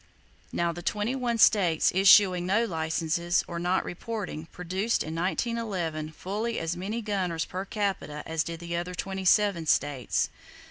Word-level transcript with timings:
Now, 0.51 0.71
the 0.71 0.81
twenty 0.81 1.13
one 1.15 1.37
states 1.37 1.91
issuing 1.93 2.47
no 2.47 2.65
licenses, 2.65 3.43
or 3.47 3.59
not 3.59 3.85
reporting, 3.85 4.47
produced 4.47 5.03
in 5.03 5.13
1911 5.13 6.13
fully 6.13 6.57
as 6.57 6.75
many 6.75 7.03
gunners 7.03 7.45
per 7.45 7.65
capita 7.65 8.23
as 8.25 8.43
did 8.43 8.61
the 8.61 8.75
other 8.75 8.95
twenty 8.95 9.25
seven 9.25 9.67
states. 9.67 10.29